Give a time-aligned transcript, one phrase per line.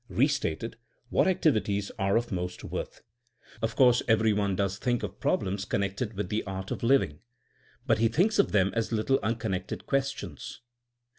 [0.09, 0.77] Bestated:
[1.09, 3.03] what activities are of most worth?
[3.61, 7.19] Of course every one does think of problems connected with the art of living.
[7.85, 10.61] But he thinks of them as little unconnected questions.